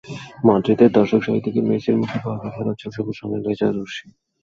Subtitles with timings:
[0.47, 4.09] মাদ্রিদের দর্শকসারি থেকে মেসির মুখে বারবার ফেলা হয়েছে সবুজ রঙের লেসার-রশ্মি।